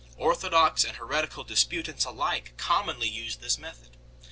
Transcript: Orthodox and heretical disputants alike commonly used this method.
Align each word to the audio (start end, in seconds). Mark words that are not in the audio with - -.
Orthodox 0.17 0.83
and 0.83 0.97
heretical 0.97 1.43
disputants 1.43 2.05
alike 2.05 2.53
commonly 2.57 3.07
used 3.07 3.39
this 3.39 3.59
method. 3.59 3.97